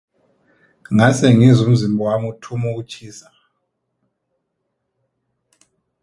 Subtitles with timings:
[0.93, 3.27] Ngase ngizwa umzimba wami uthoma ukutjhisa.